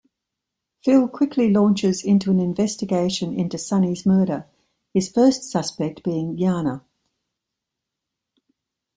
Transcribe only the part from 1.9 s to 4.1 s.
into an investigation into Sonny's